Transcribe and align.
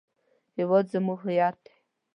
هېواد 0.57 0.85
زموږ 0.93 1.19
هویت 1.23 1.55
دی 1.65 1.73